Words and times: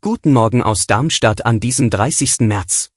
Guten 0.00 0.32
Morgen 0.32 0.62
aus 0.62 0.86
Darmstadt 0.86 1.44
an 1.44 1.58
diesem 1.58 1.90
30. 1.90 2.40
März. 2.40 2.92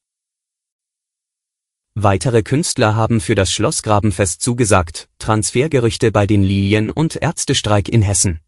Weitere 1.95 2.43
Künstler 2.43 2.95
haben 2.95 3.19
für 3.19 3.33
das 3.33 3.51
Schlossgrabenfest 3.51 4.43
zugesagt, 4.43 5.09
Transfergerüchte 5.17 6.11
bei 6.11 6.27
den 6.27 6.43
Lilien 6.43 6.91
und 6.91 7.15
Ärztestreik 7.15 7.89
in 7.89 8.03
Hessen. 8.03 8.41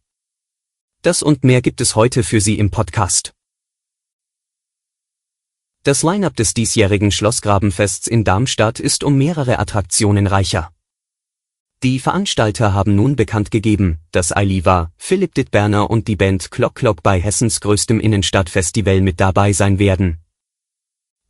Das 1.01 1.23
und 1.23 1.43
mehr 1.43 1.63
gibt 1.63 1.81
es 1.81 1.95
heute 1.95 2.21
für 2.21 2.39
Sie 2.39 2.59
im 2.59 2.69
Podcast. 2.69 3.33
Das 5.81 6.03
Line-up 6.03 6.35
des 6.35 6.53
diesjährigen 6.53 7.11
Schlossgrabenfests 7.11 8.05
in 8.05 8.23
Darmstadt 8.23 8.79
ist 8.79 9.03
um 9.03 9.17
mehrere 9.17 9.57
Attraktionen 9.57 10.27
reicher. 10.27 10.74
Die 11.83 11.99
Veranstalter 11.99 12.73
haben 12.73 12.95
nun 12.95 13.15
bekannt 13.15 13.51
gegeben, 13.51 13.99
dass 14.11 14.31
Ailiva, 14.31 14.91
Philipp 14.97 15.35
Dittberner 15.35 15.89
und 15.89 16.07
die 16.07 16.15
Band 16.15 16.49
Klock 16.49 16.75
Klock 16.75 17.03
bei 17.03 17.19
Hessens 17.19 17.59
größtem 17.59 17.99
Innenstadtfestival 17.99 19.01
mit 19.01 19.19
dabei 19.19 19.53
sein 19.53 19.77
werden. 19.77 20.19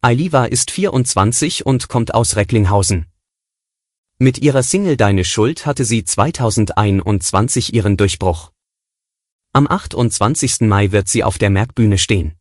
Ailiva 0.02 0.46
ist 0.46 0.72
24 0.72 1.66
und 1.66 1.90
kommt 1.90 2.14
aus 2.14 2.36
Recklinghausen. 2.36 3.08
Mit 4.18 4.38
ihrer 4.38 4.64
Single 4.64 4.96
Deine 4.96 5.26
Schuld 5.26 5.66
hatte 5.66 5.84
sie 5.84 6.06
2021 6.06 7.74
ihren 7.74 7.98
Durchbruch. 7.98 8.52
Am 9.52 9.68
28. 9.68 10.62
Mai 10.62 10.92
wird 10.92 11.10
sie 11.10 11.24
auf 11.24 11.38
der 11.38 11.50
Merkbühne 11.50 11.98
stehen. 11.98 12.36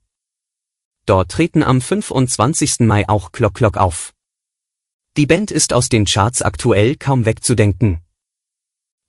Dort 1.07 1.33
treten 1.33 1.63
am 1.63 1.81
25. 1.81 2.81
Mai 2.81 3.09
auch 3.09 3.33
Klock 3.33 3.55
Klock 3.55 3.77
auf. 3.77 4.14
Die 5.17 5.27
Band 5.27 5.53
ist 5.53 5.73
aus 5.73 5.89
den 5.89 6.07
Charts 6.07 6.43
aktuell 6.43 6.97
kaum 6.97 7.25
wegzudenken. 7.25 8.01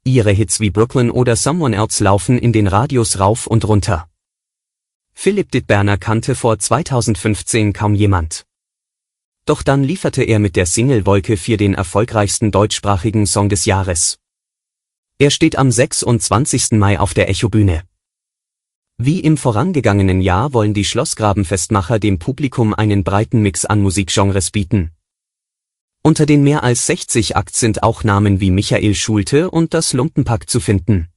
Ihre 0.03 0.29
Hits 0.31 0.59
wie 0.59 0.69
Brooklyn 0.69 1.09
oder 1.09 1.35
Someone 1.35 1.75
Else 1.75 2.03
laufen 2.03 2.37
in 2.37 2.53
den 2.53 2.67
Radios 2.67 3.19
rauf 3.19 3.47
und 3.47 3.67
runter. 3.67 4.07
Philipp 5.13 5.49
Dittberner 5.49 5.97
kannte 5.97 6.35
vor 6.35 6.59
2015 6.59 7.73
kaum 7.73 7.95
jemand. 7.95 8.45
Doch 9.45 9.63
dann 9.63 9.83
lieferte 9.83 10.21
er 10.21 10.37
mit 10.37 10.55
der 10.55 10.67
Single 10.67 11.07
Wolke 11.07 11.37
4 11.37 11.57
den 11.57 11.73
erfolgreichsten 11.73 12.51
deutschsprachigen 12.51 13.25
Song 13.25 13.49
des 13.49 13.65
Jahres. 13.65 14.19
Er 15.17 15.31
steht 15.31 15.57
am 15.57 15.71
26. 15.71 16.73
Mai 16.73 16.99
auf 16.99 17.15
der 17.15 17.29
Echobühne. 17.29 17.81
Wie 18.97 19.21
im 19.21 19.37
vorangegangenen 19.37 20.21
Jahr 20.21 20.53
wollen 20.53 20.75
die 20.75 20.85
Schlossgrabenfestmacher 20.85 21.97
dem 21.97 22.19
Publikum 22.19 22.75
einen 22.75 23.03
breiten 23.03 23.41
Mix 23.41 23.65
an 23.65 23.81
Musikgenres 23.81 24.51
bieten. 24.51 24.94
Unter 26.05 26.27
den 26.27 26.43
mehr 26.43 26.61
als 26.61 26.85
60 26.85 27.35
Acts 27.35 27.59
sind 27.59 27.81
auch 27.81 28.03
Namen 28.03 28.39
wie 28.39 28.51
Michael 28.51 28.93
Schulte 28.93 29.49
und 29.49 29.73
das 29.73 29.91
Lumpenpack 29.91 30.47
zu 30.47 30.59
finden. 30.59 31.07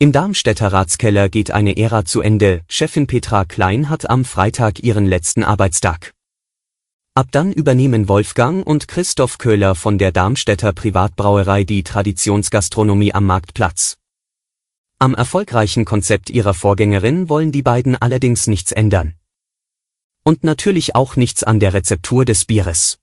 Im 0.00 0.10
Darmstädter 0.10 0.72
Ratskeller 0.72 1.28
geht 1.28 1.52
eine 1.52 1.76
Ära 1.76 2.04
zu 2.04 2.20
Ende, 2.20 2.62
Chefin 2.66 3.06
Petra 3.06 3.44
Klein 3.44 3.90
hat 3.90 4.10
am 4.10 4.24
Freitag 4.24 4.80
ihren 4.82 5.06
letzten 5.06 5.44
Arbeitstag. 5.44 6.14
Ab 7.14 7.28
dann 7.30 7.52
übernehmen 7.52 8.08
Wolfgang 8.08 8.66
und 8.66 8.88
Christoph 8.88 9.38
Köhler 9.38 9.76
von 9.76 9.96
der 9.96 10.10
Darmstädter 10.10 10.72
Privatbrauerei 10.72 11.62
die 11.62 11.84
Traditionsgastronomie 11.84 13.14
am 13.14 13.24
Marktplatz. 13.24 13.98
Am 14.98 15.14
erfolgreichen 15.14 15.84
Konzept 15.84 16.28
ihrer 16.28 16.54
Vorgängerin 16.54 17.28
wollen 17.28 17.52
die 17.52 17.62
beiden 17.62 17.94
allerdings 17.94 18.48
nichts 18.48 18.72
ändern. 18.72 19.14
Und 20.24 20.42
natürlich 20.42 20.94
auch 20.94 21.16
nichts 21.16 21.44
an 21.44 21.60
der 21.60 21.74
Rezeptur 21.74 22.24
des 22.24 22.46
Bieres. 22.46 22.98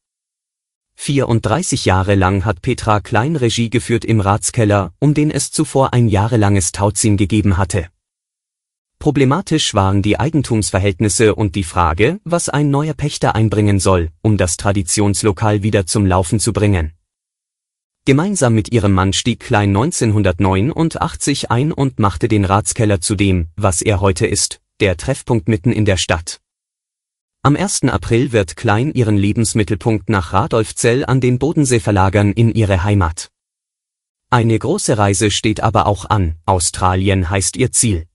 34 0.96 1.86
Jahre 1.86 2.16
lang 2.16 2.46
hat 2.46 2.64
Petra 2.64 3.00
Klein 3.00 3.36
Regie 3.36 3.70
geführt 3.70 4.04
im 4.06 4.20
Ratskeller, 4.20 4.94
um 5.00 5.14
den 5.14 5.30
es 5.30 5.52
zuvor 5.52 5.94
ein 5.94 6.08
jahrelanges 6.08 6.72
Tauziehen 6.72 7.18
gegeben 7.18 7.58
hatte. 7.58 7.90
Problematisch 8.98 9.74
waren 9.74 10.02
die 10.02 10.20
Eigentumsverhältnisse 10.20 11.36
und 11.36 11.56
die 11.56 11.64
Frage, 11.64 12.20
was 12.24 12.50
ein 12.50 12.70
neuer 12.70 12.94
Pächter 12.94 13.36
einbringen 13.36 13.80
soll, 13.80 14.10
um 14.22 14.38
das 14.38 14.58
Traditionslokal 14.58 15.64
wieder 15.64 15.86
zum 15.86 16.06
Laufen 16.06 16.40
zu 16.40 16.54
bringen. 16.54 16.94
Gemeinsam 18.06 18.56
mit 18.56 18.72
ihrem 18.72 18.94
Mann 18.94 19.14
stieg 19.14 19.42
Klein 19.42 19.70
1989 19.70 21.52
ein 21.52 21.72
und 21.72 22.00
machte 22.00 22.28
den 22.28 22.46
Ratskeller 22.46 23.00
zu 23.00 23.14
dem, 23.14 23.50
was 23.56 23.84
er 23.84 24.02
heute 24.02 24.26
ist, 24.26 24.60
der 24.80 24.98
Treffpunkt 24.98 25.48
mitten 25.48 25.72
in 25.72 25.86
der 25.86 25.98
Stadt. 25.98 26.42
Am 27.44 27.56
1. 27.56 27.86
April 27.86 28.34
wird 28.34 28.56
Klein 28.56 28.94
ihren 28.94 29.18
Lebensmittelpunkt 29.18 30.10
nach 30.10 30.32
Radolfzell 30.32 31.04
an 31.04 31.22
den 31.22 31.40
Bodensee 31.40 31.80
verlagern 31.80 32.34
in 32.34 32.54
ihre 32.54 32.84
Heimat. 32.84 33.32
Eine 34.30 34.60
große 34.60 35.00
Reise 35.00 35.32
steht 35.32 35.60
aber 35.60 35.88
auch 35.88 36.06
an, 36.06 36.36
Australien 36.46 37.32
heißt 37.32 37.58
ihr 37.58 37.72
Ziel. 37.72 38.06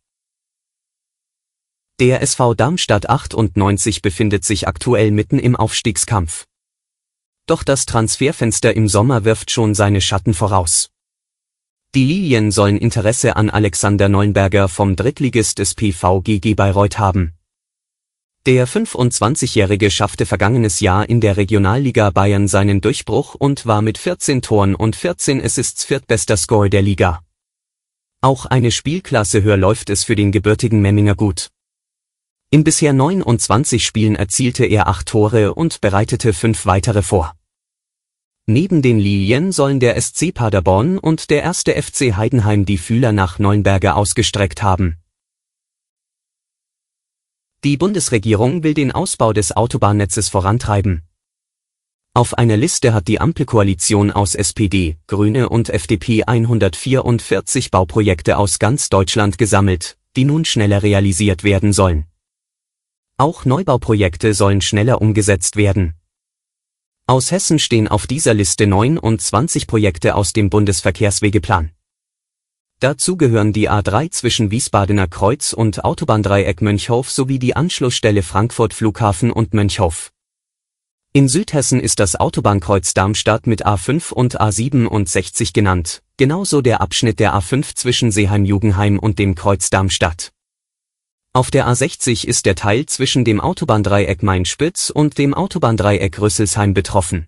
Der 1.99 2.23
SV 2.23 2.55
Darmstadt 2.55 3.09
98 3.09 4.01
befindet 4.01 4.45
sich 4.45 4.69
aktuell 4.69 5.11
mitten 5.11 5.41
im 5.41 5.57
Aufstiegskampf. 5.57 6.47
Doch 7.47 7.65
das 7.65 7.85
Transferfenster 7.85 8.77
im 8.77 8.87
Sommer 8.87 9.25
wirft 9.25 9.51
schon 9.51 9.75
seine 9.75 10.03
Schatten 10.03 10.35
voraus. 10.35 10.91
Die 11.97 12.05
Lilien 12.05 12.53
sollen 12.53 12.79
Interesse 12.79 13.35
an 13.35 13.51
Alexander 13.51 14.09
Neuenberger 14.09 14.69
vom 14.69 14.95
Drittligist 14.95 15.59
des 15.59 15.75
PVGG 15.75 16.55
Bayreuth 16.55 17.01
haben. 17.01 17.36
Der 18.47 18.69
25-Jährige 18.69 19.91
schaffte 19.91 20.25
vergangenes 20.25 20.79
Jahr 20.79 21.09
in 21.09 21.21
der 21.21 21.37
Regionalliga 21.37 22.11
Bayern 22.11 22.47
seinen 22.47 22.81
Durchbruch 22.81 23.35
und 23.35 23.67
war 23.67 23.83
mit 23.83 23.99
14 23.99 24.41
Toren 24.41 24.77
und 24.77 24.95
14 24.95 25.45
Assists 25.45 25.83
viertbester 25.83 26.37
Score 26.37 26.71
der 26.71 26.81
Liga. 26.81 27.25
Auch 28.21 28.47
eine 28.47 28.71
Spielklasse 28.71 29.43
höher 29.43 29.57
läuft 29.57 29.91
es 29.91 30.05
für 30.05 30.15
den 30.15 30.31
gebürtigen 30.31 30.81
Memminger 30.81 31.17
gut. 31.17 31.49
In 32.51 32.63
bisher 32.63 32.93
29 32.93 33.85
Spielen 33.85 34.15
erzielte 34.15 34.65
er 34.65 34.87
8 34.87 35.09
Tore 35.09 35.53
und 35.53 35.81
bereitete 35.81 36.33
5 36.33 36.67
weitere 36.67 37.03
vor. 37.03 37.35
Neben 38.47 38.81
den 38.81 39.01
Lilien 39.01 39.51
sollen 39.51 39.81
der 39.81 40.01
SC 40.01 40.33
Paderborn 40.33 40.99
und 40.99 41.31
der 41.31 41.43
erste 41.43 41.73
FC 41.73 42.17
Heidenheim 42.17 42.65
die 42.65 42.79
Fühler 42.79 43.11
nach 43.11 43.41
Neuenberger 43.41 43.97
ausgestreckt 43.97 44.63
haben. 44.63 44.99
Die 47.67 47.77
Bundesregierung 47.77 48.63
will 48.63 48.75
den 48.75 48.93
Ausbau 48.93 49.33
des 49.33 49.51
Autobahnnetzes 49.51 50.29
vorantreiben. 50.29 51.03
Auf 52.15 52.39
einer 52.39 52.57
Liste 52.57 52.95
hat 52.95 53.09
die 53.09 53.21
Ampelkoalition 53.21 54.13
aus 54.13 54.37
SPD, 54.37 54.99
Grüne 55.09 55.49
und 55.49 55.71
FDP 55.71 56.23
144 56.23 57.73
Bauprojekte 57.73 58.39
aus 58.39 58.61
ganz 58.61 58.89
Deutschland 58.89 59.37
gesammelt, 59.37 59.99
die 60.15 60.25
nun 60.25 60.45
schneller 60.45 60.85
realisiert 60.85 61.43
werden 61.43 61.73
sollen. 61.73 62.07
Auch 63.17 63.45
Neubauprojekte 63.45 64.33
sollen 64.33 64.61
schneller 64.61 65.03
umgesetzt 65.03 65.57
werden. 65.57 65.95
Aus 67.09 67.33
Hessen 67.33 67.59
stehen 67.59 67.89
auf 67.89 68.07
dieser 68.07 68.35
Liste 68.35 68.69
29 68.69 69.67
Projekte 69.67 70.15
aus 70.15 70.33
dem 70.33 70.51
Bundesverkehrswegeplan. 70.51 71.73
Dazu 72.79 73.17
gehören 73.17 73.55
die 73.55 73.71
A3 73.71 74.11
zwischen 74.11 74.51
Wiesbadener 74.51 75.09
Kreuz 75.09 75.55
und 75.55 75.83
Autobahndreieck 75.83 76.61
Mönchhof 76.61 77.11
sowie 77.11 77.39
die 77.39 77.57
Anschlussstelle 77.57 78.23
Frankfurt 78.23 78.75
Flughafen 78.75 79.33
und 79.33 79.55
Mönchhof. 79.55 80.13
In 81.15 81.29
Südhessen 81.29 81.81
ist 81.81 82.01
das 82.01 82.17
Autobahnkreuz 82.17 82.93
Darmstadt 82.93 83.47
mit 83.47 83.67
A5 83.67 84.13
und 84.13 84.39
A67 84.39 85.55
genannt, 85.55 86.03
genauso 86.19 86.61
der 86.61 86.83
Abschnitt 86.83 87.19
der 87.19 87.35
A5 87.35 87.75
zwischen 87.75 88.11
Seeheim-Jugenheim 88.11 88.99
und 88.99 89.19
dem 89.19 89.35
Kreuz 89.35 89.71
Darmstadt. 89.71 90.33
Auf 91.33 91.51
der 91.51 91.67
A60 91.67 92.27
ist 92.27 92.45
der 92.45 92.57
Teil 92.57 92.85
zwischen 92.85 93.25
dem 93.25 93.41
Autobahndreieck 93.41 94.23
Main-Spitz 94.23 94.91
und 94.91 95.17
dem 95.17 95.33
Autobahndreieck 95.33 96.21
Rüsselsheim 96.21 96.75
betroffen. 96.75 97.27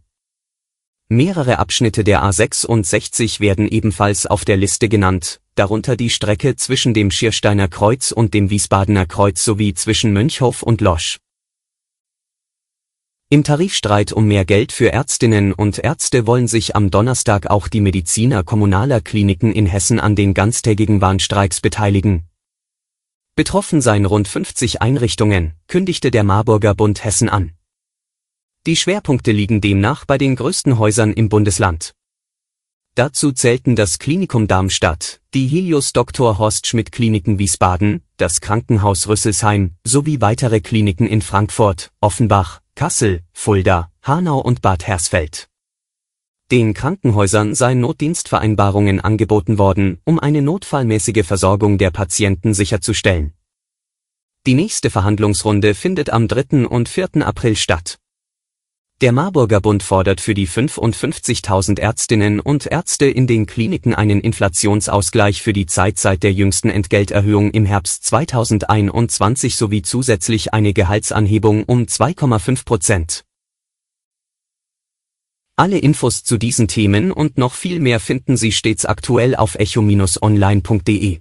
Mehrere 1.10 1.58
Abschnitte 1.58 2.04
der 2.04 2.22
A66 2.22 3.40
werden 3.40 3.66
ebenfalls 3.66 4.26
auf 4.26 4.44
der 4.44 4.56
Liste 4.56 4.88
genannt, 4.88 5.40
darunter 5.54 5.96
die 5.96 6.10
Strecke 6.10 6.56
zwischen 6.56 6.94
dem 6.94 7.10
Schiersteiner 7.10 7.68
Kreuz 7.68 8.12
und 8.12 8.34
dem 8.34 8.50
Wiesbadener 8.50 9.06
Kreuz 9.06 9.42
sowie 9.42 9.72
zwischen 9.74 10.12
Mönchhof 10.12 10.62
und 10.62 10.80
Losch. 10.80 11.18
Im 13.30 13.44
Tarifstreit 13.44 14.12
um 14.12 14.26
mehr 14.26 14.44
Geld 14.44 14.72
für 14.72 14.92
Ärztinnen 14.92 15.52
und 15.52 15.78
Ärzte 15.78 16.26
wollen 16.26 16.48
sich 16.48 16.76
am 16.76 16.90
Donnerstag 16.90 17.46
auch 17.48 17.68
die 17.68 17.80
Mediziner 17.80 18.44
kommunaler 18.44 19.00
Kliniken 19.00 19.52
in 19.52 19.66
Hessen 19.66 20.00
an 20.00 20.14
den 20.14 20.34
ganztägigen 20.34 21.00
Warnstreiks 21.00 21.60
beteiligen, 21.60 22.28
Betroffen 23.38 23.80
seien 23.80 24.04
rund 24.04 24.26
50 24.26 24.82
Einrichtungen, 24.82 25.52
kündigte 25.68 26.10
der 26.10 26.24
Marburger 26.24 26.74
Bund 26.74 27.04
Hessen 27.04 27.28
an. 27.28 27.52
Die 28.68 28.76
Schwerpunkte 28.76 29.32
liegen 29.32 29.62
demnach 29.62 30.04
bei 30.04 30.18
den 30.18 30.36
größten 30.36 30.78
Häusern 30.78 31.14
im 31.14 31.30
Bundesland. 31.30 31.94
Dazu 32.96 33.32
zählten 33.32 33.76
das 33.76 33.98
Klinikum 33.98 34.46
Darmstadt, 34.46 35.22
die 35.32 35.46
Helios 35.46 35.94
Dr. 35.94 36.36
Horst 36.36 36.66
Schmidt 36.66 36.92
Kliniken 36.92 37.38
Wiesbaden, 37.38 38.02
das 38.18 38.42
Krankenhaus 38.42 39.08
Rüsselsheim 39.08 39.72
sowie 39.84 40.20
weitere 40.20 40.60
Kliniken 40.60 41.06
in 41.06 41.22
Frankfurt, 41.22 41.92
Offenbach, 42.02 42.60
Kassel, 42.74 43.22
Fulda, 43.32 43.90
Hanau 44.02 44.38
und 44.38 44.60
Bad 44.60 44.86
Hersfeld. 44.86 45.48
Den 46.50 46.74
Krankenhäusern 46.74 47.54
seien 47.54 47.80
Notdienstvereinbarungen 47.80 49.00
angeboten 49.00 49.56
worden, 49.56 49.98
um 50.04 50.20
eine 50.20 50.42
notfallmäßige 50.42 51.24
Versorgung 51.24 51.78
der 51.78 51.90
Patienten 51.90 52.52
sicherzustellen. 52.52 53.32
Die 54.44 54.52
nächste 54.52 54.90
Verhandlungsrunde 54.90 55.74
findet 55.74 56.10
am 56.10 56.28
3. 56.28 56.66
und 56.66 56.90
4. 56.90 57.26
April 57.26 57.56
statt. 57.56 57.98
Der 59.00 59.12
Marburger 59.12 59.60
Bund 59.60 59.84
fordert 59.84 60.20
für 60.20 60.34
die 60.34 60.48
55.000 60.48 61.78
Ärztinnen 61.78 62.40
und 62.40 62.66
Ärzte 62.66 63.06
in 63.06 63.28
den 63.28 63.46
Kliniken 63.46 63.94
einen 63.94 64.20
Inflationsausgleich 64.20 65.40
für 65.40 65.52
die 65.52 65.66
Zeit 65.66 65.98
seit 65.98 66.24
der 66.24 66.32
jüngsten 66.32 66.68
Entgelterhöhung 66.68 67.52
im 67.52 67.64
Herbst 67.64 68.04
2021 68.06 69.54
sowie 69.54 69.82
zusätzlich 69.82 70.52
eine 70.52 70.72
Gehaltsanhebung 70.72 71.62
um 71.62 71.82
2,5 71.82 72.64
Prozent. 72.64 73.24
Alle 75.54 75.78
Infos 75.78 76.24
zu 76.24 76.36
diesen 76.36 76.66
Themen 76.66 77.12
und 77.12 77.38
noch 77.38 77.54
viel 77.54 77.78
mehr 77.78 78.00
finden 78.00 78.36
Sie 78.36 78.50
stets 78.50 78.84
aktuell 78.84 79.36
auf 79.36 79.54
echo-online.de. 79.54 81.20